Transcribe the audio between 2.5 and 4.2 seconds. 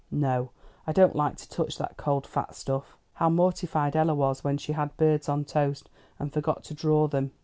stuff. How mortified Ella